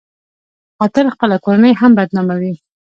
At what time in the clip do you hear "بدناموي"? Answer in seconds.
1.97-2.53